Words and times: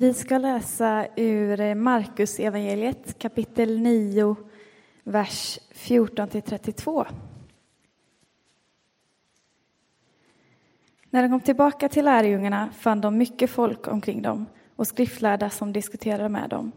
Vi 0.00 0.14
ska 0.14 0.38
läsa 0.38 1.06
ur 1.16 1.60
eh, 1.60 1.74
Markus 1.74 2.38
evangeliet 2.38 3.18
kapitel 3.18 3.80
9, 3.80 4.36
vers 5.04 5.58
14–32. 5.74 7.06
När 11.10 11.22
de 11.22 11.28
kom 11.28 11.40
tillbaka 11.40 11.88
till 11.88 12.04
lärjungarna 12.04 12.70
fann 12.72 13.00
de 13.00 13.18
mycket 13.18 13.50
folk 13.50 13.88
omkring 13.88 14.22
dem 14.22 14.46
och 14.76 14.86
skriftlärda 14.86 15.50
som 15.50 15.72
diskuterade 15.72 16.28
med 16.28 16.50
dem. 16.50 16.72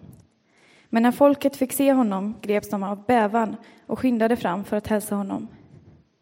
Men 0.89 1.03
när 1.03 1.11
folket 1.11 1.55
fick 1.55 1.73
se 1.73 1.93
honom 1.93 2.35
greps 2.41 2.69
de 2.69 2.83
av 2.83 3.05
bävan 3.05 3.55
och 3.85 3.99
skyndade 3.99 4.35
fram 4.35 4.63
för 4.63 4.77
att 4.77 4.87
hälsa 4.87 5.15
honom. 5.15 5.47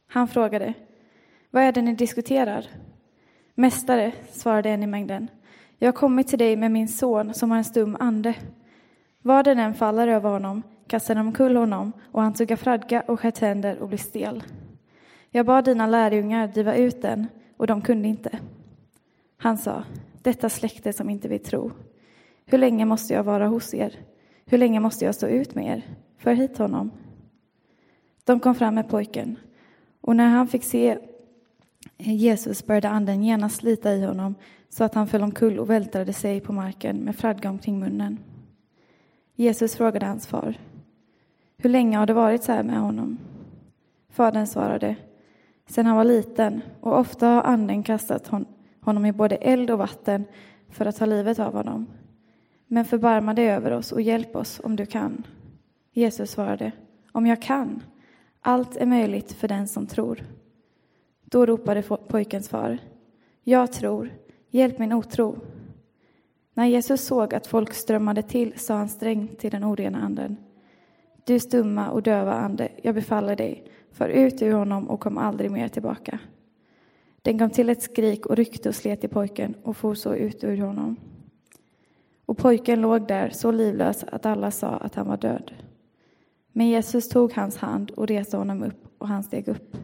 Han 0.07 0.27
frågade, 0.27 0.73
vad 1.49 1.63
är 1.63 1.71
det 1.71 1.81
ni 1.81 1.95
diskuterar? 1.95 2.65
Mästare, 3.55 4.11
svarade 4.31 4.69
en 4.69 4.83
i 4.83 4.87
mängden, 4.87 5.27
jag 5.81 5.87
har 5.87 5.93
kommit 5.93 6.27
till 6.27 6.39
dig 6.39 6.55
med 6.55 6.71
min 6.71 6.87
son 6.87 7.33
som 7.33 7.51
har 7.51 7.57
en 7.57 7.63
stum 7.63 7.97
ande. 7.99 8.35
Vad 9.21 9.45
den 9.45 9.59
än 9.59 9.73
faller 9.73 10.07
över 10.07 10.29
honom 10.29 10.63
kastar 10.87 11.15
de 11.15 11.27
omkull 11.27 11.55
honom 11.55 11.91
och 12.11 12.21
han 12.21 12.33
tuggar 12.33 12.55
fradga 12.55 13.01
och 13.01 13.19
skär 13.19 13.31
tänder 13.31 13.79
och 13.79 13.87
blir 13.87 13.97
stel. 13.97 14.43
Jag 15.29 15.45
bad 15.45 15.65
dina 15.65 15.87
lärjungar 15.87 16.47
driva 16.47 16.75
ut 16.75 17.01
den 17.01 17.27
och 17.57 17.67
de 17.67 17.81
kunde 17.81 18.07
inte. 18.07 18.39
Han 19.37 19.57
sa, 19.57 19.83
detta 20.21 20.49
släkte 20.49 20.93
som 20.93 21.09
inte 21.09 21.27
vill 21.27 21.43
tro. 21.43 21.71
Hur 22.45 22.57
länge 22.57 22.85
måste 22.85 23.13
jag 23.13 23.23
vara 23.23 23.47
hos 23.47 23.73
er? 23.73 23.95
Hur 24.45 24.57
länge 24.57 24.79
måste 24.79 25.05
jag 25.05 25.15
stå 25.15 25.27
ut 25.27 25.55
med 25.55 25.65
er? 25.77 25.83
För 26.17 26.33
hit 26.33 26.57
honom. 26.57 26.91
De 28.23 28.39
kom 28.39 28.55
fram 28.55 28.75
med 28.75 28.89
pojken 28.89 29.39
och 30.01 30.15
när 30.15 30.29
han 30.29 30.47
fick 30.47 30.63
se 30.63 30.97
Jesus 32.03 32.65
började 32.65 32.89
anden 32.89 33.23
genast 33.23 33.55
slita 33.55 33.93
i 33.93 34.05
honom 34.05 34.35
så 34.69 34.83
att 34.83 34.93
han 34.93 35.07
föll 35.07 35.23
omkull 35.23 35.59
och 35.59 35.69
vältrade 35.69 36.13
sig 36.13 36.39
på 36.39 36.53
marken 36.53 36.97
med 36.97 37.15
fradga 37.15 37.49
omkring 37.49 37.79
munnen. 37.79 38.19
Jesus 39.35 39.75
frågade 39.75 40.05
hans 40.05 40.27
far. 40.27 40.59
Hur 41.57 41.69
länge 41.69 41.97
har 41.97 42.05
det 42.05 42.13
varit 42.13 42.43
så 42.43 42.51
här 42.51 42.63
med 42.63 42.79
honom? 42.79 43.17
Fadern 44.09 44.47
svarade. 44.47 44.95
Sedan 45.67 45.85
han 45.85 45.97
var 45.97 46.03
liten 46.03 46.61
och 46.79 46.99
ofta 46.99 47.27
har 47.27 47.43
anden 47.43 47.83
kastat 47.83 48.31
honom 48.81 49.05
i 49.05 49.11
både 49.11 49.35
eld 49.35 49.71
och 49.71 49.77
vatten 49.77 50.25
för 50.69 50.85
att 50.85 50.97
ta 50.97 51.05
livet 51.05 51.39
av 51.39 51.53
honom. 51.53 51.87
Men 52.67 52.85
förbarma 52.85 53.33
dig 53.33 53.49
över 53.49 53.71
oss 53.71 53.91
och 53.91 54.01
hjälp 54.01 54.35
oss 54.35 54.61
om 54.63 54.75
du 54.75 54.85
kan. 54.85 55.27
Jesus 55.93 56.31
svarade. 56.31 56.71
Om 57.11 57.27
jag 57.27 57.41
kan. 57.41 57.83
Allt 58.41 58.77
är 58.77 58.85
möjligt 58.85 59.31
för 59.31 59.47
den 59.47 59.67
som 59.67 59.87
tror. 59.87 60.23
Då 61.31 61.45
ropade 61.45 61.83
pojkens 62.07 62.49
far. 62.49 62.77
Jag 63.43 63.71
tror. 63.71 64.09
Hjälp 64.49 64.79
min 64.79 64.93
otro. 64.93 65.35
När 66.53 66.65
Jesus 66.65 67.01
såg 67.01 67.33
att 67.33 67.47
folk 67.47 67.73
strömmade 67.73 68.21
till 68.21 68.53
sa 68.59 68.75
han 68.75 68.89
strängt 68.89 69.39
till 69.39 69.51
den 69.51 69.63
orena 69.63 70.01
anden. 70.01 70.37
Du 71.25 71.39
stumma 71.39 71.89
och 71.89 72.03
döva 72.03 72.33
ande, 72.33 72.69
jag 72.83 72.95
befaller 72.95 73.35
dig, 73.35 73.71
för 73.91 74.09
ut 74.09 74.41
ur 74.41 74.53
honom 74.53 74.89
och 74.89 74.99
kom 74.99 75.17
aldrig 75.17 75.51
mer 75.51 75.67
tillbaka. 75.67 76.19
Den 77.21 77.39
kom 77.39 77.49
till 77.49 77.69
ett 77.69 77.81
skrik 77.81 78.25
och 78.25 78.35
ryckte 78.35 78.69
och 78.69 78.75
slet 78.75 79.03
i 79.03 79.07
pojken 79.07 79.55
och 79.63 79.77
for 79.77 79.93
så 79.93 80.15
ut 80.15 80.43
ur 80.43 80.57
honom. 80.57 80.95
Och 82.25 82.37
pojken 82.37 82.81
låg 82.81 83.07
där 83.07 83.29
så 83.29 83.51
livlös 83.51 84.03
att 84.03 84.25
alla 84.25 84.51
sa 84.51 84.67
att 84.67 84.95
han 84.95 85.07
var 85.07 85.17
död. 85.17 85.51
Men 86.51 86.67
Jesus 86.67 87.09
tog 87.09 87.33
hans 87.33 87.57
hand 87.57 87.91
och 87.91 88.07
reste 88.07 88.37
honom 88.37 88.63
upp 88.63 88.95
och 88.97 89.07
han 89.07 89.23
steg 89.23 89.47
upp. 89.47 89.77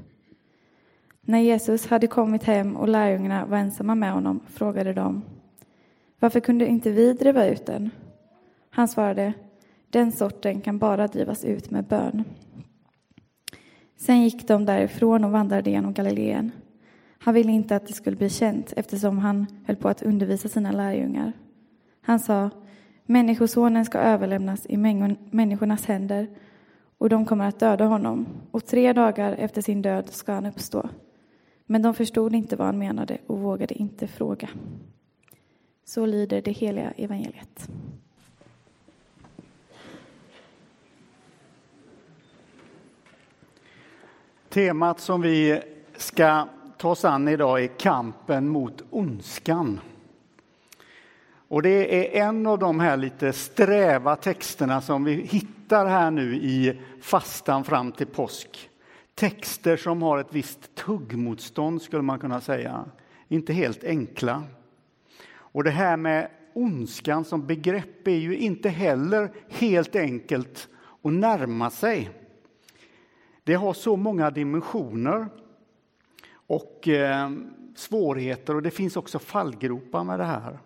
När 1.30 1.40
Jesus 1.40 1.88
hade 1.88 2.08
kommit 2.08 2.44
hem 2.44 2.76
och 2.76 2.88
lärjungarna 2.88 3.46
var 3.46 3.58
ensamma 3.58 3.96
med 3.96 4.12
honom 4.12 4.40
frågade 4.48 4.94
de 4.94 5.22
varför 6.20 6.40
kunde 6.40 6.68
inte 6.68 6.92
vi 6.92 7.14
driva 7.14 7.46
ut 7.46 7.66
den? 7.66 7.90
Han 8.70 8.88
svarade 8.88 9.34
den 9.90 10.12
sorten 10.12 10.62
kan 10.62 10.78
bara 10.78 11.08
drivas 11.08 11.46
ut 11.46 11.72
med 11.72 11.84
bön. 11.84 12.24
Sen 13.98 14.24
gick 14.24 14.48
de 14.48 14.66
därifrån 14.66 15.24
och 15.24 15.32
vandrade 15.32 15.70
genom 15.70 15.94
Galileen. 15.94 16.52
Han 17.20 17.34
ville 17.34 17.52
inte 17.52 17.76
att 17.76 17.88
det 17.88 17.94
skulle 17.94 18.18
bli 18.18 18.30
känt 18.30 18.74
eftersom 18.78 19.18
han 19.18 19.46
höll 19.66 19.76
på 19.76 19.90
att 19.90 20.02
undervisa 20.02 20.50
sina 20.50 20.72
lärjungar. 20.72 21.34
Han 22.02 22.20
sa 22.20 22.50
Människosonen 23.06 23.86
ska 23.86 24.00
överlämnas 24.00 24.66
i 24.70 24.78
människornas 25.32 25.86
händer 25.86 26.28
och 26.98 27.10
de 27.10 27.26
kommer 27.26 27.48
att 27.48 27.60
döda 27.60 27.86
honom 27.86 28.28
och 28.52 28.66
tre 28.66 28.94
dagar 28.94 29.34
efter 29.34 29.62
sin 29.62 29.82
död 29.82 30.10
ska 30.10 30.34
han 30.34 30.46
uppstå. 30.46 30.90
Men 31.70 31.82
de 31.82 31.94
förstod 31.94 32.36
inte 32.36 32.56
vad 32.56 32.68
han 32.68 32.78
menade 32.78 33.18
och 33.28 33.40
vågade 33.40 33.74
inte 33.74 34.08
fråga. 34.08 34.50
Så 35.86 36.06
lyder 36.06 36.42
det 36.42 36.52
heliga 36.52 36.92
evangeliet. 36.92 37.70
Temat 44.50 45.00
som 45.00 45.22
vi 45.22 45.62
ska 45.98 46.48
ta 46.78 46.90
oss 46.90 47.06
an 47.06 47.28
idag 47.28 47.64
är 47.64 47.68
kampen 47.68 48.50
mot 48.50 48.84
ondskan. 48.90 49.80
Och 51.48 51.62
det 51.62 52.16
är 52.18 52.28
en 52.28 52.48
av 52.48 52.60
de 52.60 52.80
här 52.80 52.98
lite 52.98 53.34
sträva 53.34 54.16
texterna 54.16 54.82
som 54.82 55.04
vi 55.04 55.14
hittar 55.14 55.86
här 55.86 56.12
nu 56.12 56.36
i 56.36 56.82
fastan 57.02 57.64
fram 57.64 57.92
till 57.92 58.08
påsk. 58.08 58.70
Texter 59.18 59.78
som 59.78 60.02
har 60.02 60.18
ett 60.18 60.34
visst 60.34 60.76
tuggmotstånd 60.76 61.82
skulle 61.82 62.02
man 62.02 62.20
kunna 62.20 62.42
säga. 62.42 62.86
Inte 63.28 63.54
helt 63.54 63.84
enkla. 63.84 64.44
Och 65.30 65.64
det 65.64 65.70
här 65.70 65.98
med 65.98 66.30
ondskan 66.54 67.26
som 67.26 67.48
begrepp 67.48 68.08
är 68.08 68.16
ju 68.16 68.38
inte 68.38 68.70
heller 68.70 69.32
helt 69.50 69.96
enkelt 69.96 70.70
att 71.02 71.14
närma 71.14 71.70
sig. 71.70 72.10
Det 73.44 73.54
har 73.54 73.74
så 73.74 73.96
många 73.96 74.32
dimensioner 74.32 75.28
och 76.34 76.88
eh, 76.88 77.32
svårigheter 77.76 78.56
och 78.56 78.62
det 78.62 78.72
finns 78.72 78.98
också 78.98 79.20
fallgropar 79.20 80.04
med 80.04 80.20
det 80.20 80.26
här. 80.26 80.60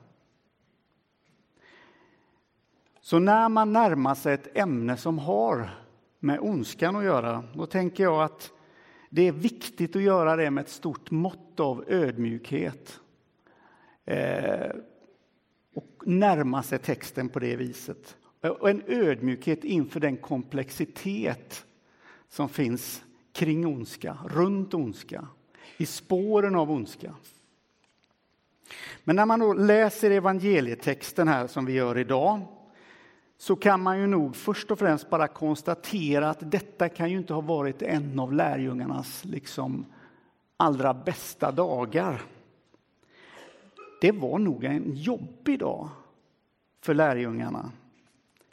Så 3.01 3.19
när 3.19 3.49
man 3.49 3.73
närmar 3.73 4.15
sig 4.15 4.33
ett 4.33 4.57
ämne 4.57 4.97
som 4.97 5.19
har 5.19 5.80
med 6.23 6.39
ondskan 6.39 6.95
att 6.95 7.03
göra, 7.03 7.43
då 7.53 7.65
tänker 7.65 8.03
jag 8.03 8.23
att 8.23 8.51
det 9.09 9.27
är 9.27 9.31
viktigt 9.31 9.95
att 9.95 10.01
göra 10.01 10.35
det 10.35 10.51
med 10.51 10.61
ett 10.61 10.69
stort 10.69 11.11
mått 11.11 11.59
av 11.59 11.85
ödmjukhet. 11.87 12.99
Eh, 14.05 14.71
och 15.73 16.03
närma 16.05 16.63
sig 16.63 16.79
texten 16.79 17.29
på 17.29 17.39
det 17.39 17.55
viset. 17.55 18.17
Och 18.41 18.69
en 18.69 18.83
ödmjukhet 18.87 19.63
inför 19.63 19.99
den 19.99 20.17
komplexitet 20.17 21.65
som 22.29 22.49
finns 22.49 23.03
kring 23.33 23.67
ondska, 23.67 24.17
runt 24.29 24.73
ondska, 24.73 25.27
i 25.77 25.85
spåren 25.85 26.55
av 26.55 26.71
ondska. 26.71 27.15
Men 29.03 29.15
när 29.15 29.25
man 29.25 29.39
då 29.39 29.53
läser 29.53 30.11
evangelietexten 30.11 31.27
här 31.27 31.47
som 31.47 31.65
vi 31.65 31.73
gör 31.73 31.97
idag 31.97 32.41
så 33.41 33.55
kan 33.55 33.81
man 33.81 33.99
ju 33.99 34.07
nog 34.07 34.35
först 34.35 34.71
och 34.71 34.79
främst 34.79 35.09
bara 35.09 35.27
konstatera 35.27 36.29
att 36.29 36.51
detta 36.51 36.89
kan 36.89 37.11
ju 37.11 37.17
inte 37.17 37.33
ha 37.33 37.41
varit 37.41 37.81
en 37.81 38.19
av 38.19 38.33
lärjungarnas 38.33 39.25
liksom 39.25 39.85
allra 40.57 40.93
bästa 40.93 41.51
dagar. 41.51 42.21
Det 44.01 44.11
var 44.11 44.39
nog 44.39 44.63
en 44.63 44.95
jobbig 44.95 45.59
dag 45.59 45.89
för 46.81 46.93
lärjungarna. 46.93 47.71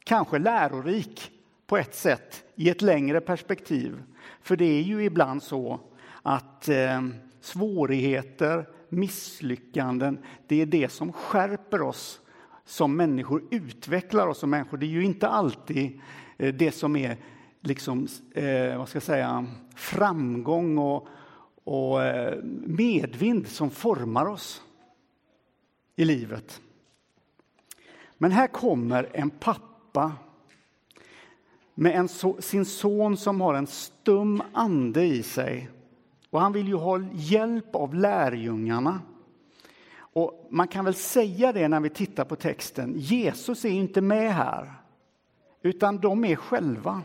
Kanske 0.05 0.39
lärorik 0.39 1.31
på 1.67 1.77
ett 1.77 1.95
sätt 1.95 2.45
i 2.55 2.71
ett 2.71 2.83
längre 2.83 3.21
perspektiv. 3.21 4.03
För 4.43 4.57
det 4.57 4.79
är 4.79 4.83
ju 4.83 5.05
ibland 5.05 5.43
så 5.43 5.81
att 6.23 6.69
eh, 6.69 7.09
svårigheter, 7.41 8.69
misslyckanden, 8.89 10.19
det 10.47 10.63
är 10.63 10.67
det 10.67 10.93
som 10.93 11.13
skärper 11.13 11.83
oss 11.83 12.21
som 12.69 12.97
människor, 12.97 13.43
utvecklar 13.51 14.27
oss 14.27 14.39
som 14.39 14.51
människor. 14.51 14.79
Det 14.79 14.87
är 14.87 14.89
ju 14.89 15.05
inte 15.05 15.29
alltid 15.29 16.01
eh, 16.37 16.55
det 16.55 16.73
som 16.73 16.97
är 16.97 17.17
liksom, 17.61 18.09
eh, 18.35 18.79
vad 18.79 18.89
ska 18.89 18.97
jag 18.97 19.03
säga, 19.03 19.47
framgång 19.75 20.79
och, 20.79 21.09
och 21.65 22.05
eh, 22.05 22.39
medvind 22.67 23.49
som 23.49 23.71
formar 23.71 24.27
oss 24.27 24.63
i 25.97 26.05
livet. 26.05 26.61
Men 28.19 28.33
här 28.33 28.47
kommer 28.47 29.09
en 29.13 29.31
pappa 29.31 30.13
med 31.75 31.97
en 31.97 32.09
so 32.09 32.37
sin 32.41 32.65
son 32.65 33.17
som 33.17 33.41
har 33.41 33.55
en 33.55 33.67
stum 33.67 34.43
ande 34.53 35.05
i 35.05 35.23
sig. 35.23 35.71
Och 36.31 36.41
han 36.41 36.53
vill 36.53 36.69
ju 36.69 36.75
ha 36.75 37.01
hjälp 37.13 37.75
av 37.75 37.95
lärjungarna. 37.95 39.01
Och 40.19 40.47
man 40.51 40.69
kan 40.69 40.85
väl 40.85 40.95
säga 40.95 41.53
det 41.53 41.69
när 41.69 41.81
vi 41.81 41.91
tittar 41.91 42.25
på 42.25 42.37
texten. 42.37 42.95
Jesus 42.97 43.65
är 43.65 43.69
inte 43.69 44.01
med 44.01 44.35
här, 44.35 44.73
utan 45.63 45.99
de 45.99 46.25
är 46.25 46.37
själva. 46.37 47.03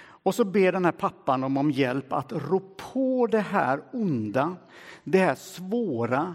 Och 0.00 0.34
så 0.34 0.44
ber 0.44 0.72
den 0.72 0.84
här 0.84 0.92
pappan 0.92 1.40
dem 1.40 1.56
om 1.56 1.70
hjälp 1.70 2.12
att 2.12 2.32
rå 2.32 2.60
på 2.60 3.26
det 3.26 3.40
här 3.40 3.82
onda, 3.92 4.56
det 5.04 5.18
här 5.18 5.34
svåra, 5.34 6.34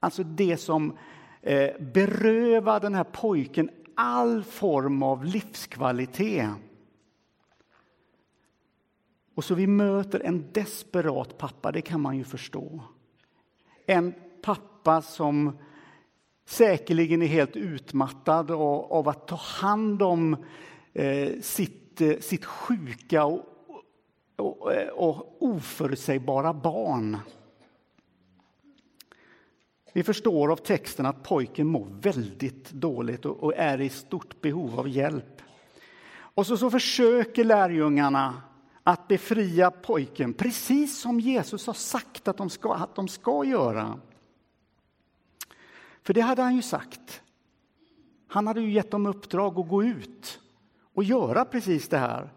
alltså 0.00 0.22
det 0.22 0.56
som 0.56 0.96
eh, 1.42 1.70
den 2.80 2.94
här 2.94 3.04
pojken 3.04 3.70
all 3.94 4.44
form 4.44 5.02
av 5.02 5.24
livskvalitet. 5.24 6.50
Och 9.34 9.44
så 9.44 9.54
vi 9.54 9.66
möter 9.66 10.20
en 10.20 10.52
desperat 10.52 11.38
pappa, 11.38 11.72
det 11.72 11.82
kan 11.82 12.00
man 12.00 12.16
ju 12.16 12.24
förstå. 12.24 12.80
En 13.86 14.14
pappa 14.42 15.02
som 15.02 15.58
säkerligen 16.46 17.22
är 17.22 17.26
helt 17.26 17.56
utmattad 17.56 18.50
av 18.50 19.08
att 19.08 19.28
ta 19.28 19.36
hand 19.36 20.02
om 20.02 20.36
eh, 20.92 21.40
sitt, 21.40 22.00
eh, 22.00 22.18
sitt 22.18 22.44
sjuka 22.44 23.24
och, 23.24 23.44
och, 24.36 24.72
eh, 24.72 24.88
och 24.88 25.42
oförutsägbara 25.42 26.52
barn. 26.52 27.16
Vi 29.92 30.02
förstår 30.02 30.52
av 30.52 30.56
texten 30.56 31.06
att 31.06 31.22
pojken 31.22 31.66
mår 31.66 31.86
väldigt 32.00 32.70
dåligt 32.70 33.24
och 33.24 33.54
är 33.56 33.80
i 33.80 33.88
stort 33.88 34.40
behov 34.40 34.80
av 34.80 34.88
hjälp. 34.88 35.42
Och 36.12 36.46
så, 36.46 36.56
så 36.56 36.70
försöker 36.70 37.44
lärjungarna 37.44 38.42
att 38.82 39.08
befria 39.08 39.70
pojken, 39.70 40.34
precis 40.34 40.98
som 40.98 41.20
Jesus 41.20 41.66
har 41.66 41.74
sagt 41.74 42.28
att 42.28 42.36
de 42.36 42.50
ska, 42.50 42.74
att 42.74 42.94
de 42.94 43.08
ska 43.08 43.44
göra. 43.44 44.00
För 46.02 46.14
det 46.14 46.20
hade 46.20 46.42
han 46.42 46.56
ju 46.56 46.62
sagt. 46.62 47.22
Han 48.28 48.46
hade 48.46 48.60
ju 48.60 48.70
gett 48.70 48.90
dem 48.90 49.06
uppdrag 49.06 49.58
att 49.58 49.68
gå 49.68 49.84
ut 49.84 50.40
och 50.94 51.04
göra 51.04 51.44
precis 51.44 51.88
det 51.88 51.98
här. 51.98 52.30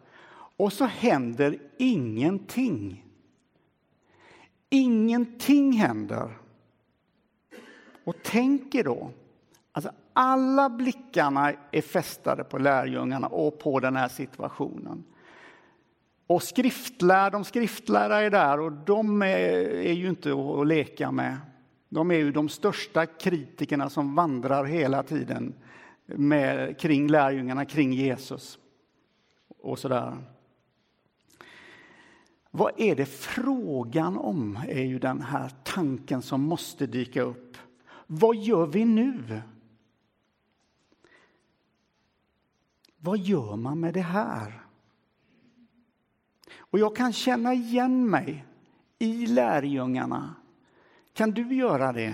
Och 0.57 0.73
så 0.73 0.85
händer 0.85 1.59
ingenting. 1.77 3.05
Ingenting 4.69 5.71
händer. 5.71 6.37
Och 8.03 8.15
tänk 8.23 8.75
er 8.75 8.83
då, 8.83 9.11
alltså 9.71 9.91
alla 10.13 10.69
blickarna 10.69 11.53
är 11.71 11.81
fästade 11.81 12.43
på 12.43 12.57
lärjungarna 12.57 13.27
och 13.27 13.59
på 13.59 13.79
den 13.79 13.95
här 13.95 14.07
situationen. 14.07 15.03
Och 16.27 16.43
skriftlär, 16.43 17.31
de 17.31 17.43
skriftlärda 17.43 18.21
är 18.21 18.29
där 18.29 18.59
och 18.59 18.71
de 18.71 19.21
är, 19.21 19.27
är 19.69 19.93
ju 19.93 20.09
inte 20.09 20.33
att 20.33 20.67
leka 20.67 21.11
med. 21.11 21.37
De 21.89 22.11
är 22.11 22.15
ju 22.15 22.31
de 22.31 22.49
största 22.49 23.05
kritikerna 23.05 23.89
som 23.89 24.15
vandrar 24.15 24.65
hela 24.65 25.03
tiden 25.03 25.53
med, 26.05 26.79
kring 26.79 27.07
lärjungarna, 27.07 27.65
kring 27.65 27.93
Jesus. 27.93 28.59
Och 29.61 29.79
sådär. 29.79 30.17
Vad 32.51 32.71
är 32.77 32.95
det 32.95 33.05
frågan 33.05 34.17
om, 34.17 34.59
är 34.67 34.83
ju 34.83 34.99
den 34.99 35.21
här 35.21 35.51
tanken 35.63 36.21
som 36.21 36.41
måste 36.41 36.87
dyka 36.87 37.21
upp. 37.21 37.57
Vad 38.07 38.35
gör 38.35 38.65
vi 38.65 38.85
nu? 38.85 39.41
Vad 42.97 43.17
gör 43.17 43.55
man 43.55 43.79
med 43.79 43.93
det 43.93 44.01
här? 44.01 44.62
Och 46.73 46.79
jag 46.79 46.95
kan 46.95 47.13
känna 47.13 47.53
igen 47.53 48.09
mig 48.09 48.45
i 48.99 49.25
lärjungarna. 49.25 50.35
Kan 51.13 51.31
du 51.31 51.55
göra 51.55 51.93
det? 51.93 52.13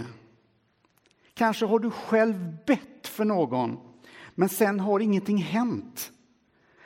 Kanske 1.34 1.66
har 1.66 1.80
du 1.80 1.92
själv 1.92 2.58
bett 2.66 3.08
för 3.08 3.26
någon, 3.26 3.78
men 4.36 4.50
sen 4.50 4.80
har 4.80 5.00
ingenting 5.00 5.38
hänt. 5.38 6.12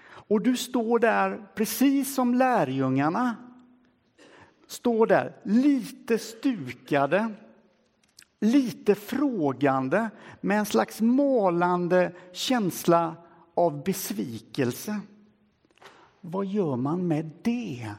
Och 0.05 0.41
du 0.41 0.57
står 0.57 0.99
där, 0.99 1.47
precis 1.55 2.15
som 2.15 2.33
lärjungarna, 2.33 3.35
står 4.67 5.07
där 5.07 5.35
lite 5.43 6.17
stukade, 6.17 7.33
lite 8.39 8.95
frågande 8.95 10.09
med 10.41 10.59
en 10.59 10.65
slags 10.65 11.01
målande 11.01 12.11
känsla 12.33 13.15
av 13.53 13.83
besvikelse. 13.83 14.99
Vad 16.25 16.45
gör 16.45 16.75
man 16.75 17.07
med 17.07 17.31
det? 17.41 17.91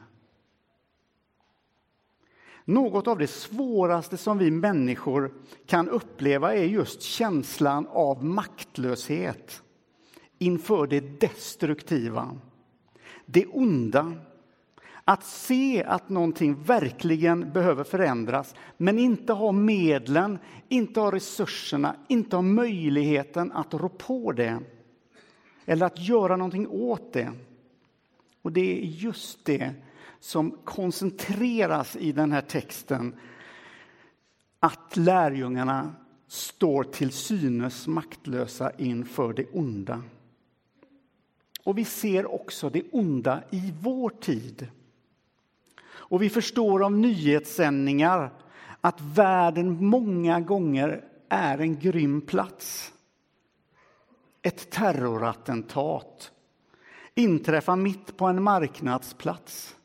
Något 2.65 3.09
av 3.09 3.19
det 3.19 3.27
svåraste 3.27 4.17
som 4.17 4.39
vi 4.39 4.51
människor 4.51 5.33
kan 5.67 5.89
uppleva 5.89 6.55
är 6.55 6.65
just 6.65 7.03
känslan 7.03 7.87
av 7.87 8.25
maktlöshet 8.25 9.63
inför 10.39 10.87
det 10.87 11.21
destruktiva, 11.21 12.37
det 13.27 13.47
onda. 13.47 14.13
Att 15.05 15.25
se 15.25 15.85
att 15.85 16.09
någonting 16.09 16.63
verkligen 16.63 17.53
behöver 17.53 17.85
förändras 17.85 18.55
men 18.77 18.99
inte 18.99 19.33
ha 19.33 19.53
medlen, 19.53 20.39
inte 20.69 21.01
ha 21.01 21.13
resurserna, 21.13 21.97
inte 22.09 22.37
ha 22.37 22.43
möjligheten 22.43 23.53
att 23.53 23.75
rå 23.75 23.89
på 23.89 24.33
det 24.33 24.59
eller 25.65 25.87
att 25.87 26.09
göra 26.09 26.37
någonting 26.37 26.69
åt 26.69 27.13
det. 27.13 27.33
Och 28.45 28.53
det 28.53 28.79
är 28.79 28.85
just 28.85 29.45
det 29.45 29.75
som 30.21 30.51
koncentreras 30.65 31.97
i 31.97 32.13
den 32.13 32.33
här 32.33 32.41
texten. 32.41 33.15
Att 34.61 34.97
lärjungarna 34.97 35.95
står 36.27 36.85
till 36.85 37.13
synes 37.13 37.87
maktlösa 37.87 38.73
inför 38.79 39.33
det 39.33 39.47
onda. 39.53 40.03
Och 41.65 41.79
vi 41.79 41.85
ser 41.85 42.35
också 42.35 42.71
det 42.71 42.83
onda 42.93 43.43
i 43.51 43.73
vår 43.81 44.11
tid. 44.11 44.69
Och 45.87 46.23
vi 46.23 46.31
förstår 46.31 46.85
av 46.85 46.93
nyhetssändningar 46.93 48.31
att 48.81 49.01
världen 49.01 49.87
många 49.87 50.41
gånger 50.41 51.05
är 51.29 51.59
en 51.59 51.79
grym 51.79 52.21
plats. 52.21 52.93
Ett 54.43 54.71
terrorattentat 54.71 56.31
inträffar 57.15 57.77
mitt 57.77 58.17
på 58.17 58.27
en 58.27 58.43
marknadsplats 58.43 59.77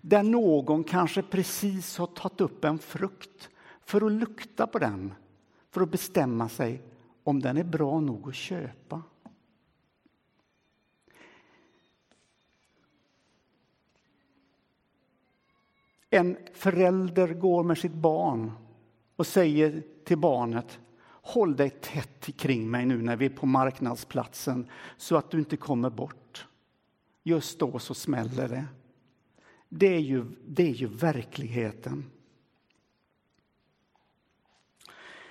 där 0.00 0.22
någon 0.22 0.84
kanske 0.84 1.22
precis 1.22 1.98
har 1.98 2.06
tagit 2.06 2.40
upp 2.40 2.64
en 2.64 2.78
frukt 2.78 3.50
för 3.80 4.06
att 4.06 4.12
lukta 4.12 4.66
på 4.66 4.78
den 4.78 5.14
för 5.70 5.80
att 5.80 5.90
bestämma 5.90 6.48
sig 6.48 6.82
om 7.24 7.40
den 7.40 7.56
är 7.56 7.64
bra 7.64 8.00
nog 8.00 8.28
att 8.28 8.34
köpa. 8.34 9.02
En 16.10 16.36
förälder 16.52 17.34
går 17.34 17.62
med 17.62 17.78
sitt 17.78 17.94
barn 17.94 18.52
och 19.16 19.26
säger 19.26 19.82
till 20.04 20.18
barnet 20.18 20.80
Håll 21.26 21.56
dig 21.56 21.70
tätt 21.70 22.36
kring 22.36 22.70
mig 22.70 22.86
nu 22.86 23.02
när 23.02 23.16
vi 23.16 23.26
är 23.26 23.30
på 23.30 23.46
marknadsplatsen 23.46 24.68
så 24.96 25.16
att 25.16 25.30
du 25.30 25.38
inte 25.38 25.56
kommer 25.56 25.90
bort. 25.90 26.46
Just 27.22 27.58
då 27.58 27.78
så 27.78 27.94
smäller 27.94 28.48
det. 28.48 28.64
Det 29.68 29.86
är 29.86 30.00
ju, 30.00 30.24
det 30.46 30.62
är 30.62 30.74
ju 30.74 30.86
verkligheten. 30.86 32.10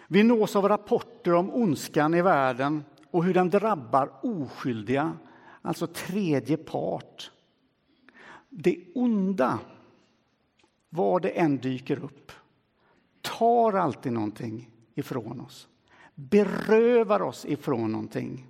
Vi 0.07 0.23
nås 0.23 0.55
av 0.55 0.67
rapporter 0.67 1.33
om 1.33 1.53
ondskan 1.53 2.13
i 2.13 2.21
världen 2.21 2.83
och 3.11 3.23
hur 3.23 3.33
den 3.33 3.49
drabbar 3.49 4.11
oskyldiga, 4.23 5.17
alltså 5.61 5.87
tredje 5.87 6.57
part. 6.57 7.31
Det 8.49 8.83
onda, 8.95 9.59
var 10.89 11.19
det 11.19 11.29
än 11.29 11.57
dyker 11.57 12.03
upp, 12.03 12.31
tar 13.21 13.73
alltid 13.73 14.13
någonting 14.13 14.69
ifrån 14.95 15.41
oss 15.41 15.67
berövar 16.15 17.21
oss 17.21 17.45
ifrån 17.45 17.91
någonting. 17.91 18.47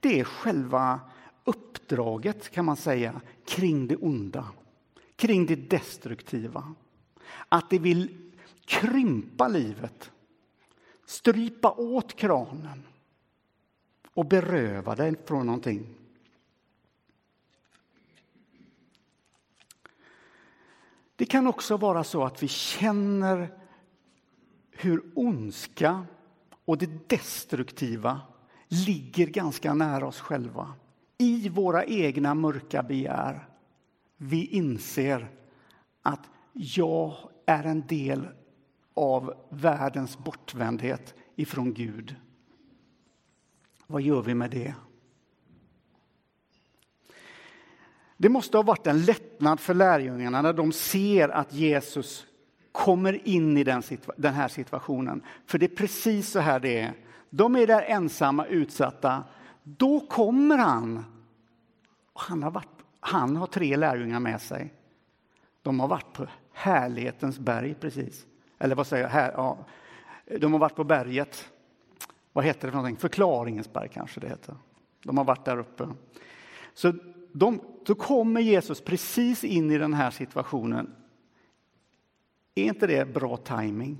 Det 0.00 0.20
är 0.20 0.24
själva 0.24 1.00
uppdraget, 1.44 2.50
kan 2.50 2.64
man 2.64 2.76
säga, 2.76 3.20
kring 3.46 3.86
det 3.86 3.96
onda, 3.96 4.48
kring 5.16 5.46
det 5.46 5.56
destruktiva. 5.56 6.74
Att 7.48 7.70
det 7.70 7.78
vill 7.78 8.32
krympa 8.64 9.48
livet, 9.48 10.10
strypa 11.04 11.70
åt 11.70 12.16
kranen 12.16 12.82
och 14.14 14.26
beröva 14.26 14.94
dig 14.94 15.14
från 15.24 15.46
någonting. 15.46 15.86
Det 21.16 21.26
kan 21.26 21.46
också 21.46 21.76
vara 21.76 22.04
så 22.04 22.24
att 22.24 22.42
vi 22.42 22.48
känner 22.48 23.58
hur 24.70 25.12
ondska 25.14 26.06
och 26.64 26.78
det 26.78 27.08
destruktiva 27.08 28.20
ligger 28.68 29.26
ganska 29.26 29.74
nära 29.74 30.06
oss 30.06 30.20
själva. 30.20 30.72
I 31.18 31.48
våra 31.48 31.84
egna 31.84 32.34
mörka 32.34 32.82
begär. 32.82 33.48
Vi 34.16 34.46
inser 34.46 35.30
att 36.02 36.30
jag 36.52 37.14
är 37.46 37.64
en 37.64 37.86
del 37.86 38.28
av 38.94 39.34
världens 39.50 40.18
bortvändhet 40.18 41.14
ifrån 41.36 41.74
Gud. 41.74 42.16
Vad 43.86 44.02
gör 44.02 44.22
vi 44.22 44.34
med 44.34 44.50
det? 44.50 44.74
Det 48.16 48.28
måste 48.28 48.56
ha 48.56 48.62
varit 48.62 48.86
en 48.86 49.04
lättnad 49.04 49.60
för 49.60 49.74
lärjungarna 49.74 50.42
när 50.42 50.52
de 50.52 50.72
ser 50.72 51.28
att 51.28 51.52
Jesus 51.52 52.26
kommer 52.74 53.28
in 53.28 53.56
i 53.56 53.64
den, 53.64 53.82
den 54.16 54.34
här 54.34 54.48
situationen. 54.48 55.22
För 55.46 55.58
det 55.58 55.66
är 55.66 55.76
precis 55.76 56.30
så 56.30 56.38
här 56.38 56.60
det 56.60 56.80
är. 56.80 56.92
De 57.30 57.56
är 57.56 57.66
där 57.66 57.82
ensamma, 57.82 58.46
utsatta. 58.46 59.24
Då 59.62 60.00
kommer 60.00 60.58
han. 60.58 61.04
Han 62.14 62.42
har, 62.42 62.50
varit, 62.50 62.68
han 63.00 63.36
har 63.36 63.46
tre 63.46 63.76
lärjungar 63.76 64.20
med 64.20 64.40
sig. 64.40 64.74
De 65.62 65.80
har 65.80 65.88
varit 65.88 66.12
på 66.12 66.26
härlighetens 66.52 67.38
berg 67.38 67.74
precis. 67.74 68.26
Eller 68.58 68.74
vad 68.74 68.86
säger 68.86 69.02
jag? 69.02 69.10
Här, 69.10 69.32
ja. 69.36 69.58
De 70.38 70.52
har 70.52 70.60
varit 70.60 70.76
på 70.76 70.84
berget. 70.84 71.48
Vad 72.32 72.44
heter 72.44 72.60
det 72.60 72.70
för 72.70 72.76
någonting? 72.76 72.96
Förklaringens 72.96 73.72
berg 73.72 73.88
kanske 73.88 74.20
det 74.20 74.28
heter. 74.28 74.56
De 75.04 75.18
har 75.18 75.24
varit 75.24 75.44
där 75.44 75.58
uppe. 75.58 75.88
Så 76.74 76.92
de, 77.32 77.60
då 77.86 77.94
kommer 77.94 78.40
Jesus 78.40 78.80
precis 78.80 79.44
in 79.44 79.70
i 79.70 79.78
den 79.78 79.94
här 79.94 80.10
situationen. 80.10 80.90
Är 82.54 82.64
inte 82.64 82.86
det 82.86 83.14
bra 83.14 83.36
timing? 83.36 83.98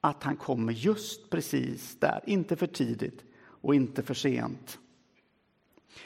Att 0.00 0.22
han 0.22 0.36
kommer 0.36 0.72
just 0.72 1.30
precis 1.30 1.96
där, 2.00 2.20
inte 2.26 2.56
för 2.56 2.66
tidigt 2.66 3.24
och 3.60 3.74
inte 3.74 4.02
för 4.02 4.14
sent. 4.14 4.78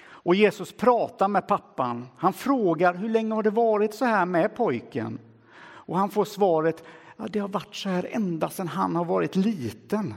Och 0.04 0.34
Jesus 0.34 0.72
pratar 0.72 1.28
med 1.28 1.48
pappan. 1.48 2.08
Han 2.16 2.32
frågar 2.32 2.94
hur 2.94 3.08
länge 3.08 3.34
har 3.34 3.42
det 3.42 3.50
varit 3.50 3.94
så 3.94 4.04
här 4.04 4.26
med 4.26 4.56
pojken? 4.56 5.18
Och 5.62 5.98
han 5.98 6.10
får 6.10 6.24
svaret 6.24 6.84
ja, 7.16 7.28
det 7.30 7.38
har 7.38 7.48
varit 7.48 7.74
så 7.74 7.88
här 7.88 8.08
ända 8.10 8.50
sedan 8.50 8.68
han 8.68 8.96
har 8.96 9.04
varit 9.04 9.36
liten. 9.36 10.14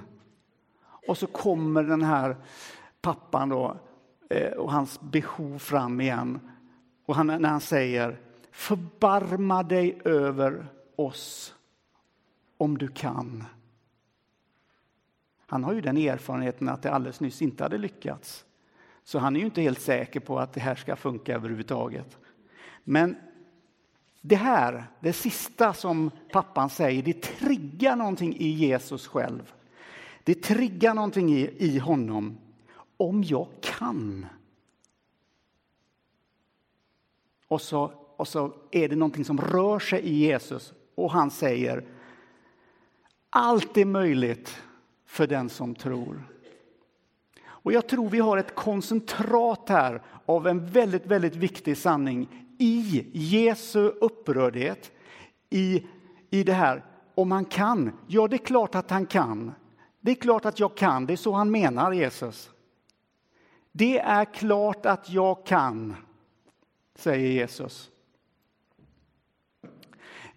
Och 1.08 1.18
så 1.18 1.28
kommer 1.28 1.84
den 1.84 2.04
här 2.04 2.36
pappan 3.02 3.50
då, 3.50 3.78
eh, 4.30 4.52
och 4.52 4.72
hans 4.72 5.02
behov 5.02 5.60
fram 5.60 6.02
igen. 6.02 6.40
Och 7.06 7.16
han, 7.16 7.28
när 7.28 7.50
han 7.50 7.62
säger 7.62 8.20
förbarma 8.52 9.64
dig 9.64 10.02
över 10.06 10.68
oss 10.96 11.56
om 12.58 12.78
du 12.78 12.88
kan. 12.88 13.44
Han 15.48 15.64
har 15.64 15.74
ju 15.74 15.82
den 15.82 15.98
erfarenheten 15.98 16.70
att 16.70 16.82
det 16.82 16.92
alldeles 16.92 17.20
nyss 17.20 17.42
inte 17.42 17.64
hade 17.64 17.78
lyckats. 17.78 18.46
Så 19.04 19.20
han 19.20 19.36
är 19.36 19.40
ju 19.40 19.46
inte 19.46 19.62
helt 19.62 19.82
säker 19.82 20.20
på 20.20 20.40
att 20.40 20.54
det 20.54 20.60
här 20.60 20.76
ska 20.76 20.96
funka 20.96 21.36
överhuvudtaget. 21.36 22.18
Men 22.84 23.16
det 24.22 24.36
här, 24.36 24.88
det 25.00 25.14
sista 25.14 25.74
som 25.74 26.12
pappan 26.32 26.70
säger, 26.70 27.04
det 27.04 27.22
triggar 27.22 27.96
någonting 27.96 28.36
i 28.38 28.48
Jesus 28.48 29.08
själv. 29.08 29.54
Det 30.24 30.44
triggar 30.44 30.94
någonting 30.94 31.34
i, 31.34 31.56
i 31.58 31.78
honom. 31.80 32.38
Om 32.98 33.24
jag 33.24 33.48
kan. 33.62 34.26
Och 37.48 37.62
så, 37.62 37.92
och 38.16 38.28
så 38.28 38.54
är 38.72 38.90
det 38.90 38.96
någonting 38.96 39.26
som 39.26 39.38
rör 39.38 39.80
sig 39.80 40.02
i 40.02 40.14
Jesus 40.14 40.74
och 40.96 41.12
han 41.12 41.32
säger 41.32 41.84
allt 43.30 43.78
är 43.78 43.86
möjligt 43.86 44.62
för 45.06 45.28
den 45.28 45.50
som 45.50 45.76
tror. 45.76 46.24
Och 47.48 47.74
jag 47.74 47.88
tror 47.88 48.10
vi 48.10 48.20
har 48.20 48.38
ett 48.38 48.56
koncentrat 48.56 49.70
här 49.70 50.02
av 50.26 50.48
en 50.48 50.66
väldigt, 50.66 51.06
väldigt 51.06 51.36
viktig 51.36 51.78
sanning 51.78 52.46
i 52.60 53.06
Jesu 53.14 53.90
upprördhet, 53.90 54.92
i, 55.50 55.88
i 56.30 56.44
det 56.44 56.54
här 56.54 56.86
om 57.16 57.32
han 57.32 57.46
kan. 57.46 57.92
Ja, 58.08 58.28
det 58.28 58.36
är 58.36 58.46
klart 58.46 58.76
att 58.76 58.90
han 58.90 59.06
kan. 59.06 59.52
Det 60.00 60.12
är 60.12 60.16
klart 60.16 60.46
att 60.46 60.60
jag 60.60 60.78
kan, 60.78 61.06
det 61.06 61.14
är 61.14 61.18
så 61.18 61.34
han 61.34 61.52
menar, 61.52 61.92
Jesus. 61.92 62.50
Det 63.72 64.00
är 64.00 64.26
klart 64.26 64.86
att 64.86 65.10
jag 65.10 65.46
kan, 65.46 65.96
säger 66.96 67.30
Jesus. 67.30 67.92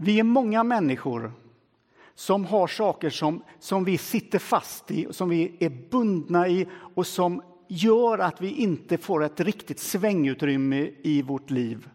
Vi 0.00 0.18
är 0.18 0.24
många 0.24 0.64
människor 0.64 1.32
som 2.14 2.44
har 2.44 2.66
saker 2.66 3.10
som, 3.10 3.44
som 3.58 3.84
vi 3.84 3.98
sitter 3.98 4.38
fast 4.38 4.90
i, 4.90 5.06
som 5.10 5.28
vi 5.28 5.56
är 5.60 5.70
bundna 5.90 6.48
i 6.48 6.68
och 6.94 7.06
som 7.06 7.42
gör 7.68 8.18
att 8.18 8.40
vi 8.40 8.50
inte 8.50 8.98
får 8.98 9.24
ett 9.24 9.40
riktigt 9.40 9.78
svängutrymme 9.78 10.90
i 11.02 11.22
vårt 11.22 11.50
liv. 11.50 11.90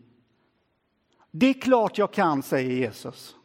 Det 1.32 1.46
är 1.46 1.54
klart 1.54 1.98
jag 1.98 2.14
kan, 2.14 2.44
säger 2.44 2.72
Jesus. 2.72 3.36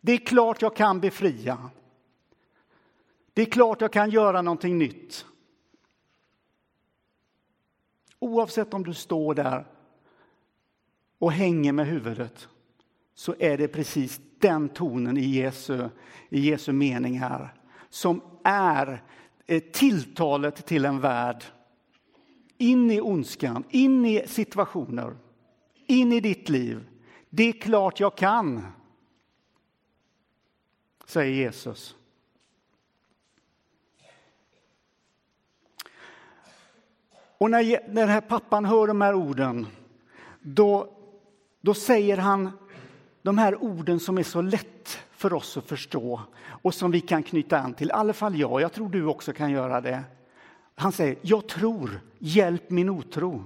Det 0.00 0.12
är 0.12 0.18
klart 0.18 0.62
jag 0.62 0.76
kan 0.76 1.00
befria. 1.00 1.70
Det 3.32 3.42
är 3.42 3.46
klart 3.46 3.80
jag 3.80 3.92
kan 3.92 4.10
göra 4.10 4.42
någonting 4.42 4.78
nytt. 4.78 5.26
Oavsett 8.18 8.74
om 8.74 8.84
du 8.84 8.94
står 8.94 9.34
där 9.34 9.66
och 11.18 11.32
hänger 11.32 11.72
med 11.72 11.86
huvudet 11.86 12.48
så 13.14 13.34
är 13.38 13.58
det 13.58 13.68
precis 13.68 14.20
den 14.38 14.68
tonen 14.68 15.16
i 15.16 15.26
Jesu, 15.26 15.88
i 16.28 16.40
Jesu 16.40 16.72
mening 16.72 17.18
här 17.18 17.54
som 17.94 18.20
är 18.44 19.02
eh, 19.46 19.62
tilltalet 19.62 20.66
till 20.66 20.84
en 20.84 21.00
värld 21.00 21.44
in 22.58 22.90
i 22.90 23.00
ondskan, 23.00 23.64
in 23.70 24.04
i 24.04 24.26
situationer, 24.26 25.16
in 25.86 26.12
i 26.12 26.20
ditt 26.20 26.48
liv. 26.48 26.88
Det 27.30 27.42
är 27.42 27.52
klart 27.52 28.00
jag 28.00 28.16
kan, 28.16 28.66
säger 31.06 31.32
Jesus. 31.32 31.96
Och 37.38 37.50
när, 37.50 37.62
när 37.88 38.00
den 38.00 38.08
här 38.08 38.20
pappan 38.20 38.64
hör 38.64 38.86
de 38.86 39.00
här 39.00 39.14
orden, 39.14 39.66
då, 40.40 40.96
då 41.60 41.74
säger 41.74 42.16
han 42.16 42.50
de 43.24 43.38
här 43.38 43.62
orden 43.62 44.00
som 44.00 44.18
är 44.18 44.22
så 44.22 44.42
lätt 44.42 44.98
för 45.10 45.32
oss 45.32 45.56
att 45.56 45.68
förstå 45.68 46.20
och 46.46 46.74
som 46.74 46.90
vi 46.90 47.00
kan 47.00 47.22
knyta 47.22 47.58
an 47.58 47.74
till. 47.74 47.88
I 47.88 47.92
alla 47.92 48.12
fall 48.12 48.38
jag, 48.38 48.60
jag 48.60 48.72
tror 48.72 48.88
du 48.88 49.06
också 49.06 49.32
kan 49.32 49.50
göra 49.50 49.80
det. 49.80 50.04
Han 50.74 50.92
säger, 50.92 51.16
jag 51.22 51.48
tror, 51.48 52.00
hjälp 52.18 52.70
min 52.70 52.88
otro. 52.88 53.44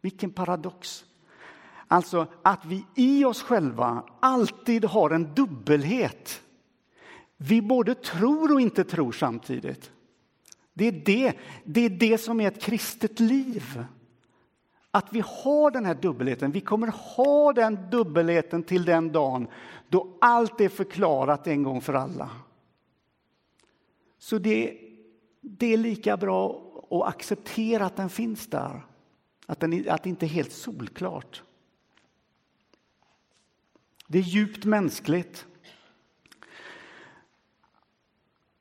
Vilken 0.00 0.30
paradox. 0.30 1.04
Alltså 1.88 2.26
att 2.42 2.64
vi 2.64 2.84
i 2.94 3.24
oss 3.24 3.42
själva 3.42 4.04
alltid 4.20 4.84
har 4.84 5.10
en 5.10 5.34
dubbelhet. 5.34 6.42
Vi 7.36 7.62
både 7.62 7.94
tror 7.94 8.52
och 8.52 8.60
inte 8.60 8.84
tror 8.84 9.12
samtidigt. 9.12 9.90
Det 10.74 10.84
är 10.84 10.92
det, 10.92 11.32
det, 11.64 11.80
är 11.80 11.90
det 11.90 12.18
som 12.18 12.40
är 12.40 12.48
ett 12.48 12.62
kristet 12.62 13.20
liv. 13.20 13.84
Att 14.94 15.12
vi 15.12 15.22
har 15.26 15.70
den 15.70 15.84
här 15.84 15.94
dubbelheten. 15.94 16.50
Vi 16.50 16.60
kommer 16.60 16.88
ha 17.16 17.52
den 17.52 17.90
dubbelheten 17.90 18.62
till 18.62 18.84
den 18.84 19.12
dagen 19.12 19.48
då 19.88 20.16
allt 20.20 20.60
är 20.60 20.68
förklarat 20.68 21.46
en 21.46 21.62
gång 21.62 21.80
för 21.80 21.94
alla. 21.94 22.30
Så 24.18 24.38
det, 24.38 24.78
det 25.40 25.72
är 25.72 25.76
lika 25.76 26.16
bra 26.16 26.62
att 26.90 27.14
acceptera 27.14 27.86
att 27.86 27.96
den 27.96 28.10
finns 28.10 28.46
där. 28.46 28.86
Att, 29.46 29.60
den, 29.60 29.84
att 29.88 30.02
det 30.02 30.10
inte 30.10 30.26
är 30.26 30.28
helt 30.28 30.52
solklart. 30.52 31.42
Det 34.06 34.18
är 34.18 34.22
djupt 34.22 34.64
mänskligt. 34.64 35.46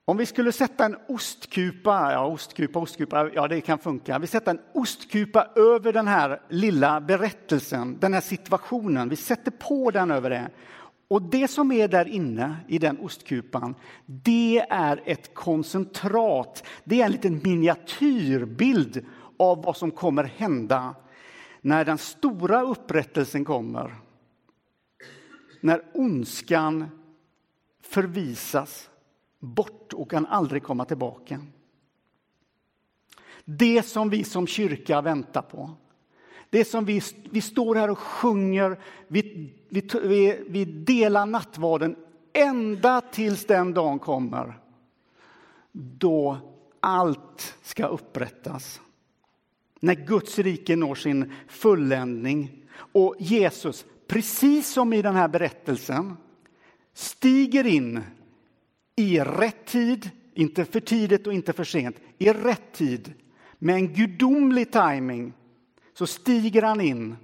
Om 0.05 0.17
vi 0.17 0.25
skulle 0.25 0.51
sätta 0.51 0.85
en 0.85 0.97
ostkupa, 1.07 2.11
ja 2.11 2.25
ostkupa, 2.25 2.79
ostkupa, 2.79 3.29
ja 3.33 3.47
det 3.47 3.61
kan 3.61 3.79
funka. 3.79 4.19
Vi 4.19 4.27
sätter 4.27 4.51
en 4.51 4.61
ostkupa 4.73 5.47
över 5.55 5.93
den 5.93 6.07
här 6.07 6.41
lilla 6.49 7.01
berättelsen, 7.01 7.97
den 7.99 8.13
här 8.13 8.21
situationen. 8.21 9.09
Vi 9.09 9.15
sätter 9.15 9.51
på 9.51 9.91
den 9.91 10.11
över 10.11 10.29
det. 10.29 10.49
Och 11.07 11.21
det 11.21 11.47
som 11.47 11.71
är 11.71 11.87
där 11.87 12.07
inne 12.07 12.57
i 12.67 12.77
den 12.77 12.99
ostkupan, 12.99 13.75
det 14.05 14.65
är 14.69 15.01
ett 15.05 15.33
koncentrat. 15.33 16.63
Det 16.83 17.01
är 17.01 17.05
en 17.05 17.11
liten 17.11 17.41
miniatyrbild 17.43 19.05
av 19.39 19.63
vad 19.63 19.77
som 19.77 19.91
kommer 19.91 20.23
hända 20.23 20.95
när 21.61 21.85
den 21.85 21.97
stora 21.97 22.61
upprättelsen 22.61 23.45
kommer. 23.45 23.95
När 25.61 25.81
ondskan 25.93 26.85
förvisas 27.83 28.89
bort 29.43 29.93
och 29.93 30.11
kan 30.11 30.25
aldrig 30.25 30.63
komma 30.63 30.85
tillbaka. 30.85 31.39
Det 33.45 33.83
som 33.83 34.09
vi 34.09 34.23
som 34.23 34.47
kyrka 34.47 35.01
väntar 35.01 35.41
på. 35.41 35.71
Det 36.49 36.65
som 36.65 36.85
vi, 36.85 37.01
vi 37.31 37.41
står 37.41 37.75
här 37.75 37.89
och 37.89 37.99
sjunger, 37.99 38.79
vi, 39.07 39.53
vi, 40.01 40.43
vi 40.47 40.65
delar 40.65 41.25
nattvarden 41.25 41.95
ända 42.33 43.01
tills 43.01 43.45
den 43.45 43.73
dagen 43.73 43.99
kommer 43.99 44.59
då 45.71 46.37
allt 46.79 47.57
ska 47.61 47.85
upprättas. 47.85 48.81
När 49.79 49.93
Guds 49.93 50.39
rike 50.39 50.75
når 50.75 50.95
sin 50.95 51.33
fulländning 51.47 52.65
och 52.75 53.15
Jesus, 53.19 53.85
precis 54.07 54.73
som 54.73 54.93
i 54.93 55.01
den 55.01 55.15
här 55.15 55.27
berättelsen, 55.27 56.17
stiger 56.93 57.65
in 57.65 58.01
i 58.95 59.19
rätt 59.19 59.65
tid, 59.65 60.09
inte 60.33 60.65
för 60.65 60.79
tidigt 60.79 61.27
och 61.27 61.33
inte 61.33 61.53
för 61.53 61.63
sent, 61.63 61.95
i 62.17 62.29
rätt 62.29 62.73
tid 62.73 63.13
med 63.59 63.75
en 63.75 63.93
gudomlig 63.93 64.71
timing 64.71 65.33
så 65.93 66.07
stiger 66.07 66.61
han 66.61 66.81
in. 66.81 67.15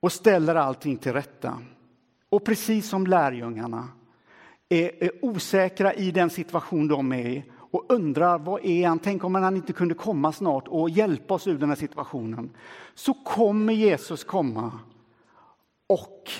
och 0.00 0.12
ställer 0.12 0.54
allting 0.54 0.96
till 0.96 1.12
rätta. 1.12 1.58
Och 2.28 2.44
precis 2.44 2.88
som 2.88 3.06
lärjungarna 3.06 3.88
är, 4.68 5.04
är 5.04 5.24
osäkra 5.24 5.94
i 5.94 6.10
den 6.10 6.30
situation 6.30 6.88
de 6.88 7.12
är 7.12 7.28
i 7.28 7.44
och 7.70 7.84
undrar 7.88 8.38
vad 8.38 8.64
är 8.64 8.88
han? 8.88 8.98
Tänk 8.98 9.24
om 9.24 9.34
han 9.34 9.56
inte 9.56 9.72
kunde 9.72 9.94
komma 9.94 10.32
snart 10.32 10.68
och 10.68 10.90
hjälpa 10.90 11.34
oss 11.34 11.46
ur 11.46 11.58
den 11.58 11.68
här 11.68 11.76
situationen. 11.76 12.50
Så 12.94 13.14
kommer 13.14 13.72
Jesus 13.72 14.24
komma 14.24 14.72
och 15.86 16.30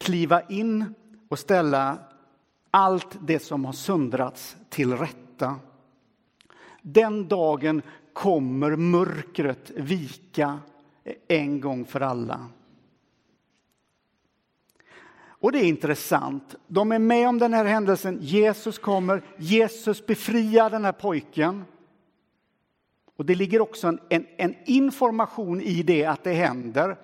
kliva 0.00 0.42
in 0.42 0.94
och 1.28 1.38
ställa 1.38 1.98
allt 2.70 3.16
det 3.20 3.38
som 3.38 3.64
har 3.64 3.72
söndrats 3.72 4.56
till 4.68 4.96
rätta. 4.96 5.54
Den 6.82 7.28
dagen 7.28 7.82
kommer 8.12 8.76
mörkret 8.76 9.70
vika 9.70 10.58
en 11.28 11.60
gång 11.60 11.84
för 11.84 12.00
alla. 12.00 12.46
Och 15.38 15.52
det 15.52 15.58
är 15.58 15.64
intressant. 15.64 16.54
De 16.66 16.92
är 16.92 16.98
med 16.98 17.28
om 17.28 17.38
den 17.38 17.54
här 17.54 17.64
händelsen. 17.64 18.18
Jesus 18.20 18.78
kommer, 18.78 19.22
Jesus 19.36 20.06
befriar 20.06 20.70
den 20.70 20.84
här 20.84 20.92
pojken. 20.92 21.64
Och 23.16 23.24
det 23.24 23.34
ligger 23.34 23.60
också 23.60 23.88
en, 23.88 24.00
en, 24.08 24.26
en, 24.36 24.54
information 24.64 25.60
i 25.60 25.82
det 25.82 26.04
att 26.04 26.24
det 26.24 26.32
händer. 26.32 26.96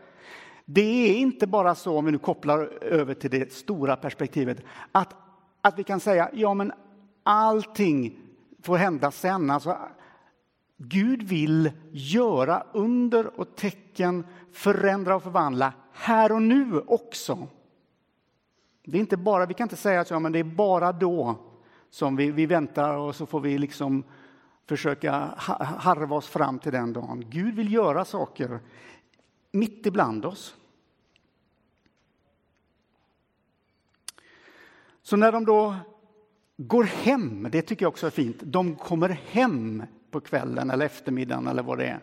Det 0.64 1.11
är 1.11 1.14
inte 1.14 1.47
bara 1.47 1.75
så, 1.75 1.99
om 1.99 2.04
vi 2.04 2.12
nu 2.12 2.19
kopplar 2.19 2.59
över 2.81 3.14
till 3.14 3.31
det 3.31 3.52
stora 3.52 3.97
perspektivet, 3.97 4.64
att, 4.92 5.14
att 5.61 5.78
vi 5.78 5.85
kan 5.85 6.00
säga 6.00 6.31
ja 6.33 6.54
men 6.54 6.73
allting 7.23 8.19
får 8.62 8.76
hända 8.76 9.11
sen. 9.11 9.50
Alltså, 9.50 9.78
Gud 10.76 11.23
vill 11.23 11.71
göra 11.90 12.66
under 12.73 13.40
och 13.40 13.57
tecken, 13.57 14.26
förändra 14.52 15.16
och 15.16 15.23
förvandla 15.23 15.73
här 15.92 16.33
och 16.33 16.42
nu 16.42 16.83
också. 16.87 17.49
Det 18.85 18.97
är 18.97 19.00
inte 19.00 19.16
bara, 19.16 19.47
vi 19.47 19.54
kan 19.54 19.64
inte 19.64 19.76
säga 19.76 20.00
att 20.00 20.11
ja, 20.11 20.19
men 20.19 20.33
det 20.33 20.38
är 20.38 20.45
bara 20.45 20.92
då 20.92 21.37
som 21.90 22.16
vi, 22.16 22.31
vi 22.31 22.47
väntar 22.47 22.95
och 22.97 23.16
så 23.16 23.26
får 23.26 23.40
vi 23.40 23.59
liksom 23.59 24.04
försöka 24.66 25.12
harva 25.78 26.16
oss 26.16 26.26
fram 26.26 26.59
till 26.59 26.73
den 26.73 26.92
dagen. 26.92 27.25
Gud 27.28 27.54
vill 27.54 27.73
göra 27.73 28.04
saker 28.04 28.61
mitt 29.52 29.87
ibland 29.87 30.25
oss. 30.25 30.54
Så 35.02 35.16
när 35.16 35.32
de 35.32 35.44
då 35.44 35.76
går 36.56 36.85
hem, 36.85 37.49
det 37.52 37.62
tycker 37.62 37.85
jag 37.85 37.90
också 37.90 38.06
är 38.06 38.11
fint, 38.11 38.37
de 38.42 38.76
kommer 38.76 39.09
hem 39.09 39.82
på 40.11 40.21
kvällen 40.21 40.71
eller 40.71 40.87
eftermiddagen 40.87 41.47
eller 41.47 41.62
vad 41.62 41.78
det 41.78 41.87
är, 41.87 42.00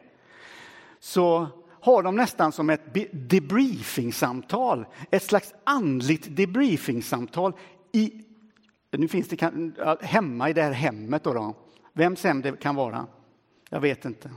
så 0.99 1.47
har 1.81 2.03
de 2.03 2.15
nästan 2.15 2.51
som 2.51 2.69
ett 2.69 2.93
debriefingsamtal, 3.11 4.85
ett 5.11 5.23
slags 5.23 5.53
andligt 5.63 6.35
debriefingsamtal 6.35 7.53
i, 7.91 8.23
nu 8.91 9.07
finns 9.07 9.27
det 9.27 9.35
kan, 9.35 9.75
hemma 10.01 10.49
i 10.49 10.53
det 10.53 10.61
här 10.61 10.71
hemmet. 10.71 11.23
Då, 11.23 11.33
då. 11.33 11.55
Vems 11.93 12.23
hem 12.23 12.41
det 12.41 12.59
kan 12.59 12.75
vara, 12.75 13.07
jag 13.69 13.79
vet 13.79 14.05
inte. 14.05 14.31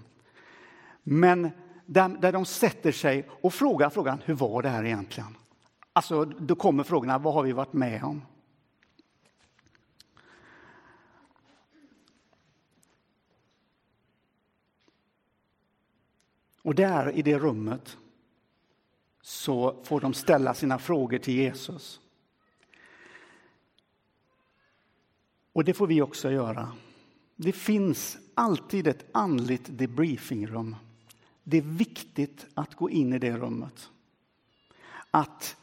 Men 1.02 1.50
där, 1.86 2.08
där 2.08 2.32
de 2.32 2.44
sätter 2.44 2.92
sig 2.92 3.28
och 3.30 3.54
frågar 3.54 3.90
frågan, 3.90 4.22
hur 4.24 4.34
var 4.34 4.62
det 4.62 4.68
här 4.68 4.84
egentligen? 4.84 5.36
Alltså, 5.92 6.24
då 6.24 6.54
kommer 6.54 6.84
frågorna, 6.84 7.18
vad 7.18 7.34
har 7.34 7.42
vi 7.42 7.52
varit 7.52 7.72
med 7.72 8.04
om? 8.04 8.22
Och 16.62 16.74
där 16.74 17.10
i 17.10 17.22
det 17.22 17.38
rummet 17.38 17.96
så 19.22 19.82
får 19.84 20.00
de 20.00 20.14
ställa 20.14 20.54
sina 20.54 20.78
frågor 20.78 21.18
till 21.18 21.34
Jesus. 21.34 22.00
Och 25.52 25.64
det 25.64 25.74
får 25.74 25.86
vi 25.86 26.02
också 26.02 26.30
göra. 26.30 26.72
Det 27.36 27.52
finns 27.52 28.18
alltid 28.34 28.86
ett 28.86 29.04
andligt 29.12 29.78
debriefingrum. 29.78 30.76
Det 31.44 31.56
är 31.56 31.62
viktigt 31.62 32.46
att 32.54 32.74
gå 32.74 32.90
in 32.90 33.12
i 33.12 33.18
det 33.18 33.36
rummet. 33.36 33.90
Att 35.10 35.56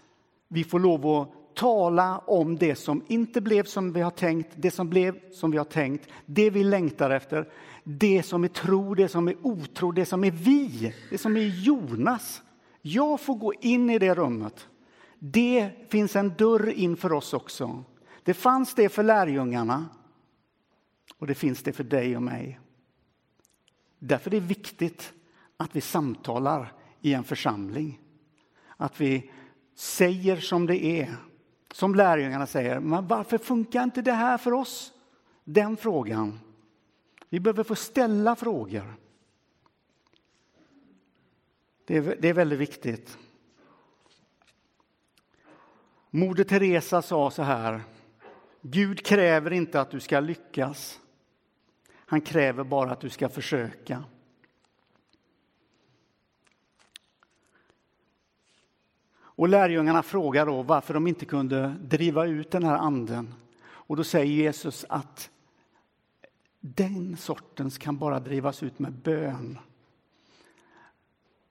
vi 0.47 0.63
får 0.63 0.79
lov 0.79 1.07
att 1.07 1.55
tala 1.55 2.17
om 2.17 2.57
det 2.57 2.75
som 2.75 3.03
inte 3.07 3.41
blev 3.41 3.63
som 3.63 3.93
vi 3.93 4.01
har 4.01 4.11
tänkt, 4.11 4.49
det 4.55 4.71
som 4.71 4.89
blev 4.89 5.31
som 5.31 5.51
vi 5.51 5.57
har 5.57 5.65
tänkt, 5.65 6.09
det 6.25 6.49
vi 6.49 6.63
längtar 6.63 7.09
efter, 7.09 7.49
det 7.83 8.23
som 8.23 8.43
är 8.43 8.47
tro, 8.47 8.95
det 8.95 9.07
som 9.07 9.27
är 9.27 9.35
otro, 9.41 9.91
det 9.91 10.05
som 10.05 10.23
är 10.23 10.31
vi, 10.31 10.93
det 11.09 11.17
som 11.17 11.37
är 11.37 11.63
Jonas. 11.63 12.41
Jag 12.81 13.19
får 13.19 13.35
gå 13.35 13.53
in 13.53 13.89
i 13.89 13.99
det 13.99 14.15
rummet. 14.15 14.67
Det 15.19 15.71
finns 15.89 16.15
en 16.15 16.33
dörr 16.37 16.69
in 16.69 16.97
för 16.97 17.13
oss 17.13 17.33
också. 17.33 17.83
Det 18.23 18.33
fanns 18.33 18.73
det 18.73 18.89
för 18.89 19.03
lärjungarna 19.03 19.85
och 21.17 21.27
det 21.27 21.35
finns 21.35 21.63
det 21.63 21.73
för 21.73 21.83
dig 21.83 22.15
och 22.15 22.23
mig. 22.23 22.59
Därför 23.99 24.29
är 24.29 24.41
det 24.41 24.47
viktigt 24.47 25.13
att 25.61 25.75
vi 25.75 25.81
samtalar 25.81 26.73
i 27.01 27.13
en 27.13 27.23
församling. 27.23 27.99
Att 28.77 29.01
vi 29.01 29.31
säger 29.75 30.37
som 30.37 30.65
det 30.65 30.85
är. 30.85 31.15
Som 31.71 31.95
lärjungarna 31.95 32.47
säger, 32.47 32.79
men 32.79 33.07
varför 33.07 33.37
funkar 33.37 33.83
inte 33.83 34.01
det 34.01 34.11
här 34.11 34.37
för 34.37 34.53
oss? 34.53 34.93
Den 35.43 35.77
frågan. 35.77 36.39
Vi 37.29 37.39
behöver 37.39 37.63
få 37.63 37.75
ställa 37.75 38.35
frågor. 38.35 38.95
Det 41.85 41.97
är, 41.97 42.17
det 42.19 42.29
är 42.29 42.33
väldigt 42.33 42.59
viktigt. 42.59 43.17
Moder 46.09 46.43
Teresa 46.43 47.01
sa 47.01 47.31
så 47.31 47.43
här. 47.43 47.81
Gud 48.61 49.05
kräver 49.05 49.53
inte 49.53 49.81
att 49.81 49.91
du 49.91 49.99
ska 49.99 50.19
lyckas. 50.19 50.99
Han 51.95 52.21
kräver 52.21 52.63
bara 52.63 52.91
att 52.91 53.01
du 53.01 53.09
ska 53.09 53.29
försöka. 53.29 54.03
Och 59.39 59.49
lärjungarna 59.49 60.03
frågar 60.03 60.45
då 60.45 60.61
varför 60.61 60.93
de 60.93 61.07
inte 61.07 61.25
kunde 61.25 61.75
driva 61.81 62.25
ut 62.25 62.51
den 62.51 62.63
här 62.63 62.75
anden. 62.75 63.33
Och 63.69 63.95
då 63.95 64.03
säger 64.03 64.33
Jesus 64.33 64.85
att 64.89 65.29
den 66.59 67.17
sortens 67.17 67.77
kan 67.77 67.97
bara 67.97 68.19
drivas 68.19 68.63
ut 68.63 68.79
med 68.79 68.93
bön. 68.93 69.59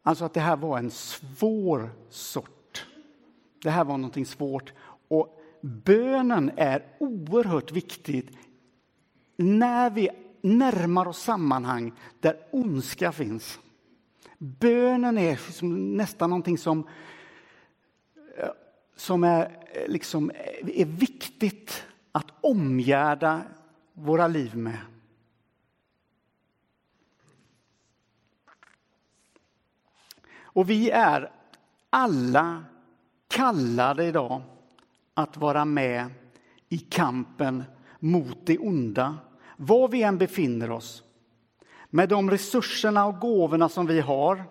Alltså 0.02 0.24
att 0.24 0.34
det 0.34 0.40
här 0.40 0.56
var 0.56 0.78
en 0.78 0.90
svår 0.90 1.90
sort. 2.10 2.86
Det 3.62 3.70
här 3.70 3.84
var 3.84 3.98
någonting 3.98 4.26
svårt. 4.26 4.72
Och 5.08 5.40
bönen 5.60 6.50
är 6.56 6.84
oerhört 6.98 7.72
viktig 7.72 8.38
när 9.36 9.90
vi 9.90 10.08
närmar 10.40 11.08
oss 11.08 11.22
sammanhang 11.22 11.92
där 12.20 12.36
ondska 12.50 13.12
finns. 13.12 13.58
Bönen 14.38 15.18
är 15.18 15.64
nästan 15.96 16.30
någonting 16.30 16.58
som, 16.58 16.86
som 18.98 19.24
är, 19.24 19.58
eh, 19.72 19.88
liksom, 19.88 20.30
eh, 20.30 20.80
är 20.80 20.84
viktigt 20.84 21.84
att 22.12 22.26
omgärda 22.40 23.42
våra 23.92 24.28
liv 24.28 24.56
med. 24.56 24.78
Och 30.40 30.70
vi 30.70 30.90
är 30.90 31.30
alla 31.90 32.64
kallade 33.28 34.04
idag 34.04 34.42
att 35.14 35.36
vara 35.36 35.64
med 35.64 36.06
i 36.68 36.78
kampen 36.78 37.64
mot 37.98 38.46
det 38.46 38.58
onda, 38.58 39.18
var 39.56 39.88
vi 39.88 40.02
än 40.02 40.18
befinner 40.18 40.70
oss. 40.70 41.02
Med 41.90 42.08
de 42.08 42.30
resurserna 42.30 43.06
och 43.06 43.20
gåvorna 43.20 43.68
som 43.68 43.86
vi 43.86 44.00
har. 44.00 44.44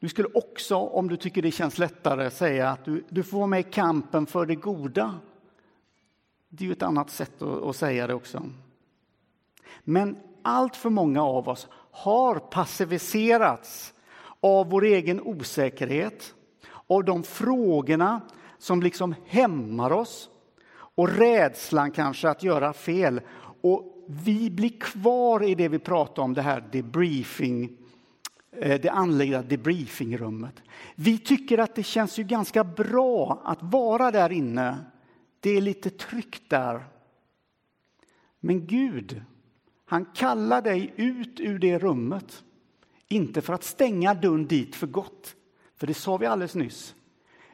Du 0.00 0.08
skulle 0.08 0.28
också, 0.34 0.76
om 0.76 1.08
du 1.08 1.16
tycker 1.16 1.42
det 1.42 1.50
känns 1.50 1.78
lättare, 1.78 2.30
säga 2.30 2.70
att 2.70 2.84
du, 2.84 3.04
du 3.08 3.22
får 3.22 3.38
vara 3.38 3.46
med 3.46 3.60
i 3.60 3.62
kampen 3.62 4.26
för 4.26 4.46
det 4.46 4.54
goda. 4.54 5.14
Det 6.48 6.64
är 6.64 6.66
ju 6.66 6.72
ett 6.72 6.82
annat 6.82 7.10
sätt 7.10 7.42
att, 7.42 7.62
att 7.62 7.76
säga 7.76 8.06
det 8.06 8.14
också. 8.14 8.42
Men 9.84 10.16
allt 10.42 10.76
för 10.76 10.90
många 10.90 11.22
av 11.22 11.48
oss 11.48 11.68
har 11.90 12.38
passiviserats 12.38 13.94
av 14.40 14.70
vår 14.70 14.84
egen 14.84 15.20
osäkerhet, 15.20 16.34
av 16.86 17.04
de 17.04 17.22
frågorna 17.22 18.20
som 18.58 18.82
liksom 18.82 19.14
hämmar 19.26 19.92
oss 19.92 20.30
och 20.70 21.08
rädslan 21.08 21.90
kanske 21.90 22.28
att 22.28 22.42
göra 22.42 22.72
fel. 22.72 23.20
Och 23.60 24.06
vi 24.06 24.50
blir 24.50 24.80
kvar 24.80 25.42
i 25.42 25.54
det 25.54 25.68
vi 25.68 25.78
pratar 25.78 26.22
om, 26.22 26.34
det 26.34 26.42
här 26.42 26.68
debriefing, 26.72 27.76
Eh, 28.60 28.80
det 28.80 28.88
andliga 28.88 29.42
debriefingrummet. 29.42 30.62
Vi 30.94 31.18
tycker 31.18 31.58
att 31.58 31.74
det 31.74 31.82
känns 31.82 32.18
ju 32.18 32.24
ganska 32.24 32.64
bra 32.64 33.42
att 33.44 33.62
vara 33.62 34.10
där 34.10 34.32
inne. 34.32 34.76
Det 35.40 35.50
är 35.50 35.60
lite 35.60 35.90
tryggt 35.90 36.42
där. 36.50 36.84
Men 38.40 38.66
Gud, 38.66 39.22
han 39.84 40.04
kallar 40.04 40.62
dig 40.62 40.92
ut 40.96 41.40
ur 41.40 41.58
det 41.58 41.78
rummet. 41.78 42.44
Inte 43.08 43.40
för 43.40 43.52
att 43.52 43.64
stänga 43.64 44.14
dörren 44.14 44.46
dit 44.46 44.76
för 44.76 44.86
gott, 44.86 45.34
För 45.76 45.86
det 45.86 45.94
sa 45.94 46.16
vi 46.16 46.26
alldeles 46.26 46.54
nyss. 46.54 46.94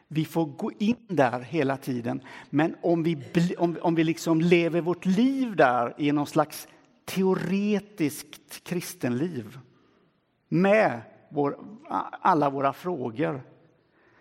Vi 0.09 0.25
får 0.25 0.47
gå 0.47 0.73
in 0.79 1.07
där 1.09 1.41
hela 1.41 1.77
tiden. 1.77 2.21
Men 2.51 2.77
om 2.83 3.03
vi, 3.03 3.19
om, 3.59 3.77
om 3.81 3.95
vi 3.95 4.05
liksom 4.05 4.41
lever 4.41 4.81
vårt 4.81 5.07
liv 5.07 5.57
där 5.57 5.95
i 5.99 6.13
någon 6.13 6.27
slags 6.27 6.69
teoretiskt 7.05 8.65
kristenliv 8.65 9.59
med 10.55 11.01
vår, 11.29 11.59
alla 12.21 12.51
våra 12.51 12.73
frågor, 12.73 13.43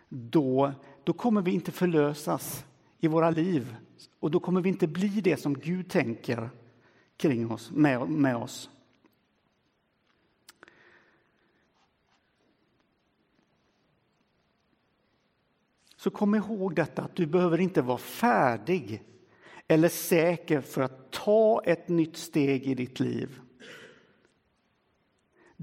då, 0.10 0.74
då 1.04 1.13
kommer 1.13 1.41
vi 1.41 1.52
inte 1.52 1.72
förlösas 1.72 2.65
i 3.00 3.08
våra 3.08 3.30
liv. 3.30 3.76
Och 4.19 4.32
då 4.32 4.39
kommer 4.39 4.62
vi 4.62 4.69
inte 4.69 4.88
bli 4.88 5.08
det 5.08 5.38
som 5.38 5.54
Gud 5.54 5.89
tänker 5.89 6.50
kring 7.17 7.52
oss, 7.52 7.72
med, 7.72 8.10
med 8.10 8.36
oss. 8.36 8.69
Så 15.96 16.10
kom 16.10 16.36
ihåg 16.36 16.76
detta 16.76 17.02
att 17.02 17.15
du 17.15 17.26
behöver 17.26 17.60
inte 17.60 17.82
vara 17.82 17.98
färdig 17.98 19.04
eller 19.67 19.89
säker 19.89 20.62
för 20.62 20.82
att 20.82 21.12
ta 21.12 21.62
ett 21.65 21.88
nytt 21.88 22.17
steg 22.17 22.67
i 22.67 22.76
ditt 22.76 23.00
liv. 23.00 23.39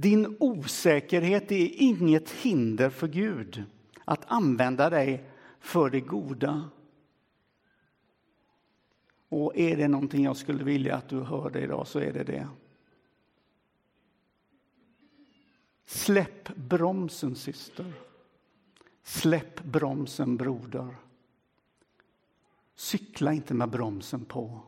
Din 0.01 0.37
osäkerhet 0.41 1.53
är 1.53 1.83
inget 1.83 2.31
hinder 2.31 2.91
för 2.91 3.09
Gud 3.09 3.65
att 4.05 4.25
använda 4.27 4.91
dig 4.91 5.25
för 5.59 5.91
det 5.91 6.01
goda. 6.01 6.71
Och 9.29 9.57
är 9.57 9.77
det 9.77 9.89
någonting 9.89 10.25
jag 10.25 10.37
skulle 10.37 10.65
vilja 10.65 10.97
att 10.97 11.09
du 11.09 11.21
hörde 11.21 11.61
idag 11.61 11.87
så 11.87 11.99
är 11.99 12.13
det 12.13 12.25
det. 12.25 12.49
Släpp 15.85 16.57
bromsen 16.57 17.37
syster. 17.37 17.93
Släpp 19.03 19.65
bromsen 19.65 20.37
broder. 20.37 20.97
Cykla 22.75 23.33
inte 23.33 23.55
med 23.55 23.71
bromsen 23.71 24.25
på. 24.25 24.61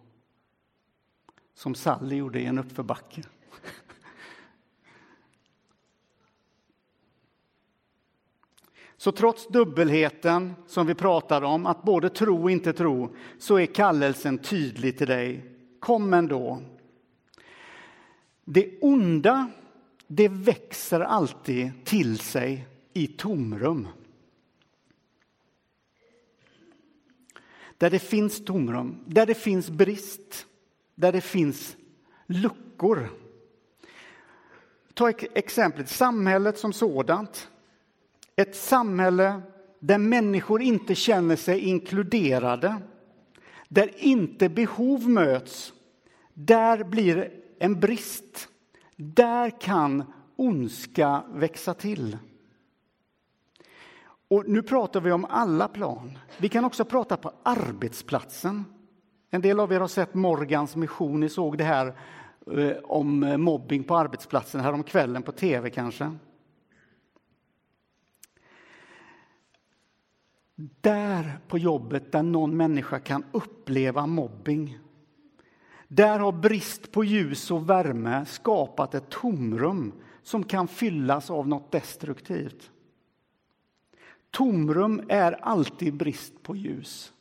Som 1.55 1.75
Sally 1.75 2.16
gjorde 2.16 2.40
i 2.40 2.45
en 2.45 2.59
uppförbacke. 2.59 3.23
Så 9.03 9.12
trots 9.12 9.49
dubbelheten 9.49 10.55
som 10.67 10.87
vi 10.87 10.95
pratar 10.95 11.43
om, 11.43 11.67
att 11.67 11.83
både 11.83 12.11
tro 12.11 12.43
och 12.43 12.51
inte 12.51 12.73
tro, 12.73 13.17
så 13.38 13.57
är 13.57 13.67
kallelsen 13.67 14.38
tydlig 14.38 14.99
till 14.99 15.07
dig. 15.07 15.45
Kom 15.81 16.15
ändå. 16.15 16.62
Det 18.45 18.79
onda, 18.81 19.51
det 20.07 20.29
växer 20.29 21.01
alltid 21.01 21.85
till 21.85 22.19
sig 22.19 22.67
i 22.93 23.07
tomrum. 23.07 23.88
Där 27.79 27.91
det 27.91 27.99
finns 27.99 28.45
tomrum, 28.45 29.05
där 29.07 29.27
det 29.27 29.35
finns 29.35 29.71
brist, 29.71 30.47
där 30.95 31.12
det 31.12 31.21
finns 31.21 31.77
luckor. 32.27 33.09
Ta 34.95 35.11
exemplet 35.11 35.88
samhället 35.88 36.59
som 36.59 36.73
sådant. 36.73 37.49
Ett 38.42 38.57
samhälle 38.57 39.40
där 39.78 39.98
människor 39.98 40.62
inte 40.62 40.94
känner 40.94 41.37
sig 41.37 41.59
inkluderade, 41.59 42.76
där 43.68 43.90
inte 43.96 44.48
behov 44.48 45.09
möts, 45.09 45.72
där 46.35 46.85
blir 46.85 47.31
en 47.59 47.81
brist. 47.81 48.48
Där 48.96 49.61
kan 49.61 50.12
ondska 50.37 51.22
växa 51.33 51.74
till. 51.74 52.18
Och 54.28 54.48
nu 54.48 54.62
pratar 54.62 55.00
vi 55.00 55.12
om 55.12 55.24
alla 55.24 55.68
plan. 55.68 56.18
Vi 56.38 56.48
kan 56.48 56.64
också 56.64 56.85
prata 56.85 57.16
på 57.16 57.33
arbetsplatsen. 57.42 58.64
En 59.31 59.40
del 59.40 59.61
av 59.61 59.72
er 59.72 59.81
har 59.81 59.88
sett 59.88 60.14
Morgans 60.14 60.76
mission. 60.76 61.20
Ni 61.20 61.28
såg 61.28 61.59
det 61.59 61.64
här 61.64 61.87
eh, 62.57 62.76
om 62.85 63.20
mobbing 63.38 63.85
på 63.85 63.96
arbetsplatsen 63.96 64.61
häromkvällen 64.61 65.22
på 65.22 65.33
tv 65.33 65.70
kanske. 65.70 66.12
Där 70.57 71.38
på 71.49 71.59
jobbet 71.59 72.12
där 72.12 72.23
någon 72.23 72.57
människa 72.57 72.99
kan 72.99 73.25
uppleva 73.33 74.07
mobbing. 74.07 74.79
Där 75.88 76.19
har 76.19 76.33
brist 76.33 76.93
på 76.93 77.05
ljus 77.05 77.51
och 77.51 77.71
värme 77.71 78.27
skapat 78.27 78.95
ett 78.95 79.11
tomrum 79.11 79.93
som 80.23 80.45
kan 80.45 80.69
fyllas 80.69 81.31
av 81.31 81.49
något 81.49 81.73
destruktivt. 81.73 82.71
Tomrum 84.31 85.03
är 85.09 85.33
alltid 85.33 85.97
brist 85.97 86.43
på 86.43 86.57
ljus. 86.57 87.12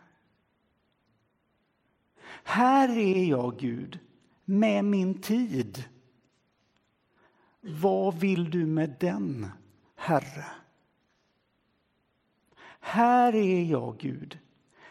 Här 2.44 2.98
är 2.98 3.26
jag, 3.26 3.58
Gud, 3.60 4.00
med 4.46 4.86
min 4.86 5.22
tid. 5.22 5.84
Vad 7.62 8.20
vill 8.20 8.50
du 8.50 8.66
med 8.66 8.96
den, 9.00 9.48
Herre? 9.96 10.46
Här 12.80 13.36
är 13.36 13.64
jag, 13.64 13.98
Gud, 13.98 14.40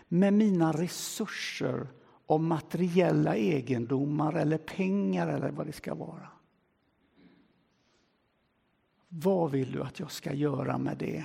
med 0.09 0.33
mina 0.33 0.73
resurser 0.73 1.89
om 2.27 2.47
materiella 2.47 3.37
egendomar 3.37 4.33
eller 4.33 4.59
pengar 4.59 5.29
eller 5.29 5.51
vad 5.51 5.67
det 5.67 5.73
ska 5.73 5.95
vara. 5.95 6.29
Vad 9.09 9.51
vill 9.51 9.73
du 9.73 9.83
att 9.83 10.01
jag 10.01 10.13
ska 10.13 10.33
göra 10.33 10.79
med 10.79 10.97
det? 10.99 11.25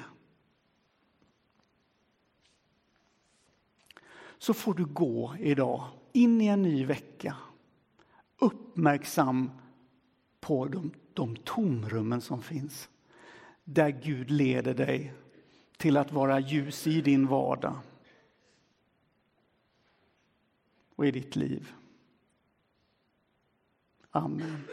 Så 4.38 4.54
får 4.54 4.74
du 4.74 4.86
gå 4.86 5.36
idag 5.40 5.84
in 6.12 6.42
i 6.42 6.48
en 6.48 6.62
ny 6.62 6.86
vecka 6.86 7.36
uppmärksam 8.40 9.52
på 10.40 10.66
de, 10.66 10.92
de 11.14 11.36
tomrummen 11.36 12.22
som 12.22 12.42
finns. 12.42 12.90
Där 13.64 13.90
Gud 13.90 14.32
leder 14.32 14.74
dig 14.74 15.14
till 15.78 15.98
att 15.98 16.12
vara 16.12 16.40
ljus 16.40 16.88
i 16.88 17.02
din 17.02 17.28
vardag 17.28 17.76
och 21.00 21.06
i 21.06 21.12
ditt 21.12 21.36
liv. 21.36 21.72
Amen. 24.12 24.64